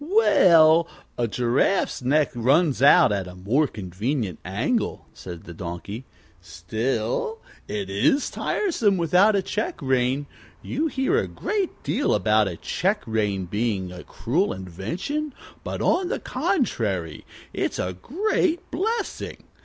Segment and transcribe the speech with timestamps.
[0.03, 6.05] "Well, a giraffe's neck runs out at a more convenient angle," said the Donkey.
[6.41, 10.25] "Still, it is tiresome without a check rein.
[10.63, 16.09] You hear a great deal about a check rein being a cruel invention, but, on
[16.09, 17.23] the contrary,
[17.53, 19.43] it's a great blessing.